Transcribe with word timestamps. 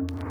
Date 0.00 0.30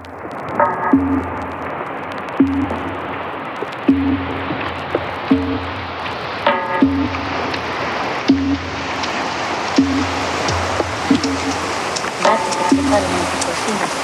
principal 12.57 13.03
en 13.03 13.31
tu 13.31 13.37
cocina. 13.45 13.98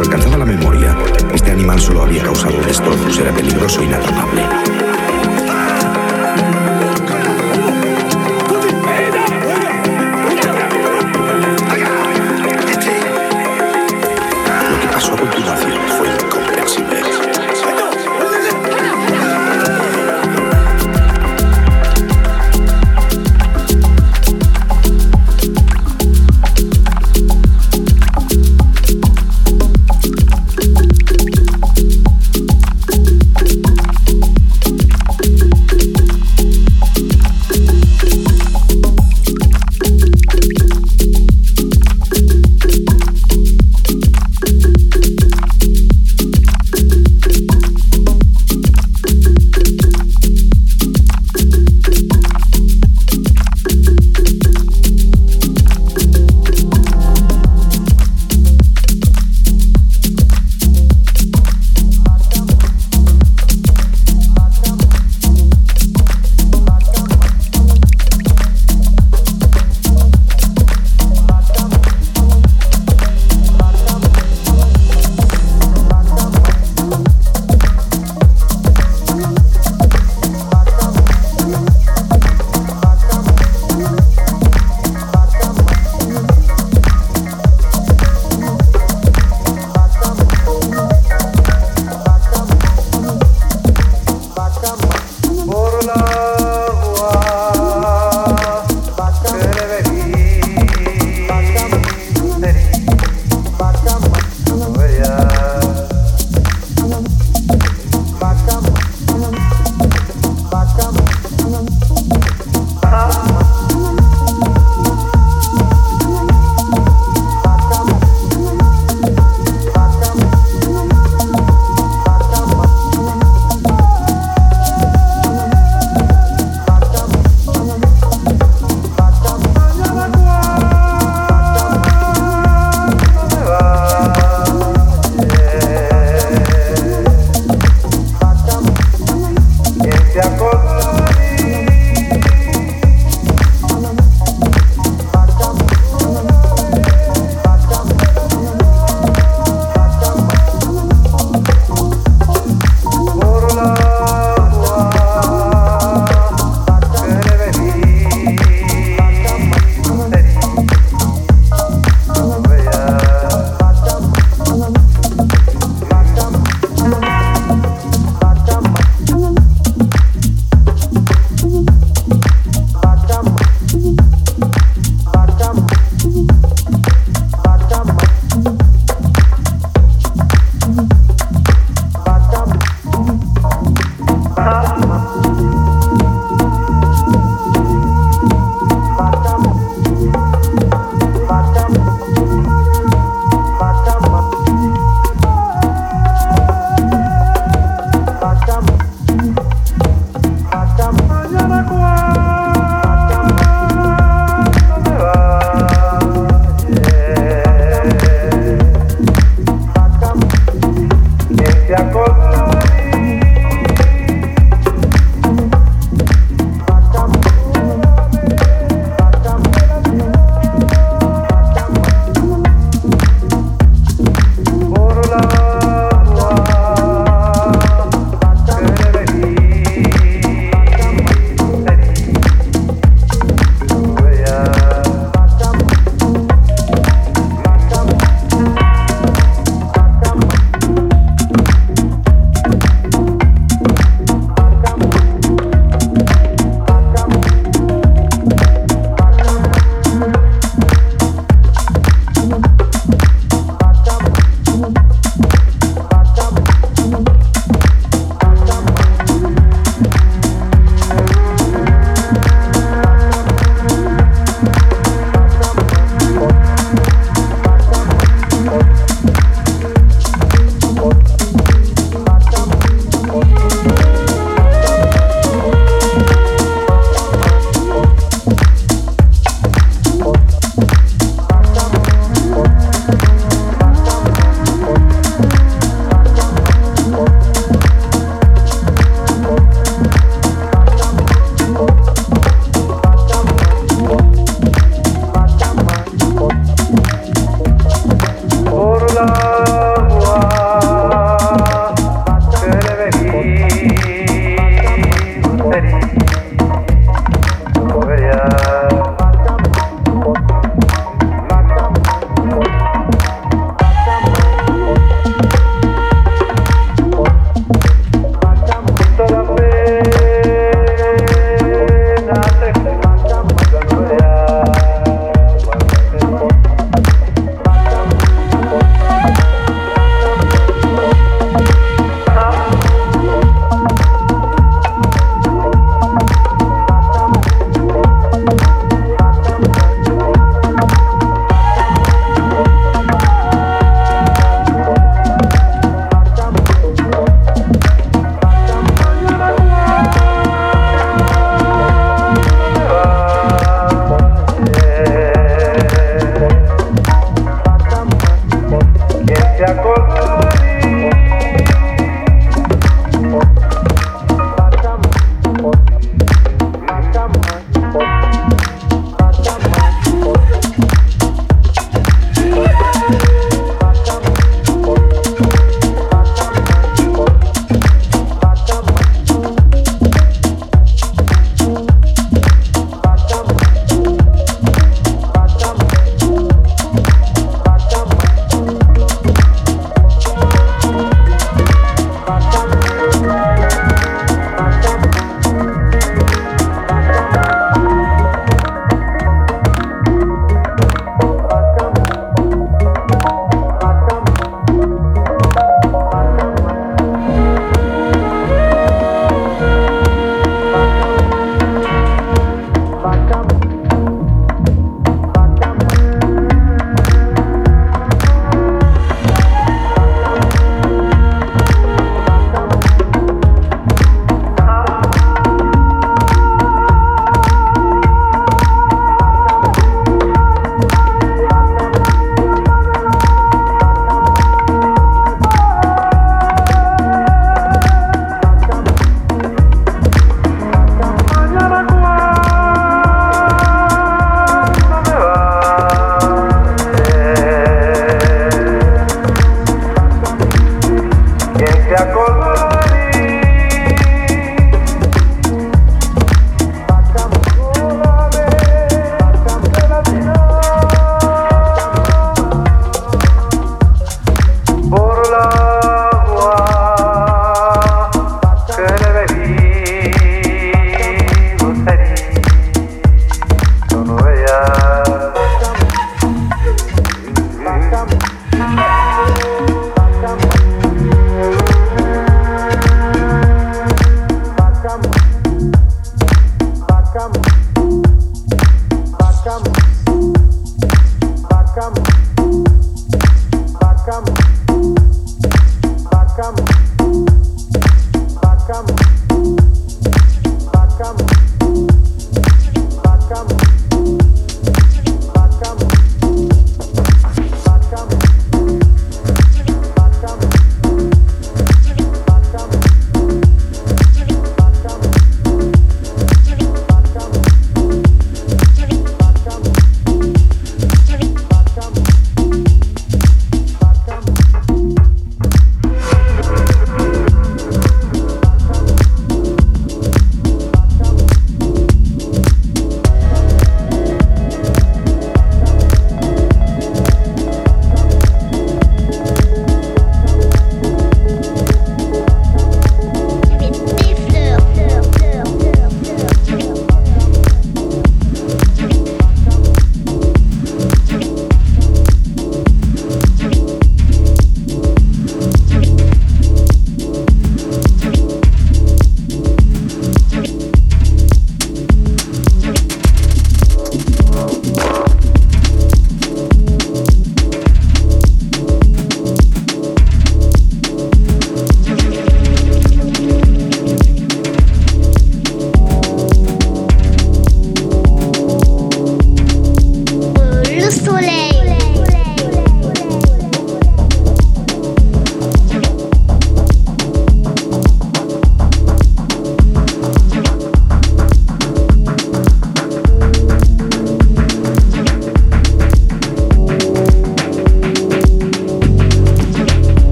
alcanzaba 0.00 0.38
la 0.38 0.44
memoria, 0.44 0.96
este 1.32 1.50
animal 1.50 1.80
solo 1.80 2.02
había 2.02 2.22
causado 2.22 2.60
destrozos, 2.62 3.18
era 3.18 3.32
peligroso 3.32 3.80
e 3.80 3.84
inatrapable. 3.84 4.77